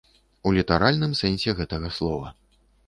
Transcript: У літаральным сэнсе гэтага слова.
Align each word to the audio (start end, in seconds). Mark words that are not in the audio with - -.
У 0.49 0.53
літаральным 0.57 1.11
сэнсе 1.21 1.57
гэтага 1.61 1.95
слова. 2.01 2.37